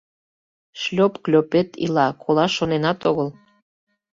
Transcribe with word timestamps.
Шлёп-клёпет 0.81 1.69
ила, 1.85 2.07
колаш 2.23 2.51
шоненат 2.57 2.99
огыл. 3.09 3.29